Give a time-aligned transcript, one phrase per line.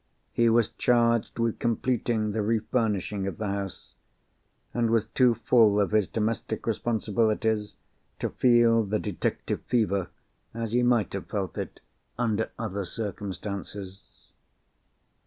[0.31, 3.93] He was charged with completing the refurnishing of the house,
[4.73, 7.75] and was too full of his domestic responsibilities
[8.17, 10.07] to feel the "detective fever"
[10.55, 11.81] as he might have felt it
[12.17, 14.31] under other circumstances.